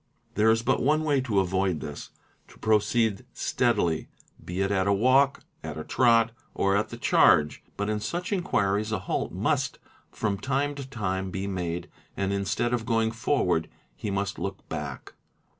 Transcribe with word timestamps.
There 0.33 0.49
is 0.49 0.63
but 0.63 0.81
one 0.81 1.03
way 1.03 1.21
to 1.21 1.39
avoid 1.39 1.79
this, 1.79 2.09
to 2.47 2.57
proceed 2.57 3.23
"steadily"', 3.33 4.07
be 4.43 4.61
it 4.61 4.71
at 4.71 4.87
a 4.87 4.91
walk, 4.93 5.41
at 5.63 5.77
a 5.77 5.83
trot, 5.83 6.31
or 6.55 6.75
at 6.75 6.89
the 6.89 6.97
charge; 6.97 7.61
but 7.77 7.87
in 7.87 7.99
such 7.99 8.31
inquiries 8.33 8.91
a 8.91 8.97
halt 8.97 9.31
inust 9.31 9.75
from 10.11 10.39
time 10.39 10.73
to 10.73 10.89
time 10.89 11.29
be 11.29 11.45
made 11.45 11.87
and 12.17 12.33
instead 12.33 12.73
of 12.73 12.87
going 12.87 13.11
forward 13.11 13.69
he 13.95 14.09
must 14.09 14.39
look 14.39 14.67
back. 14.69 15.13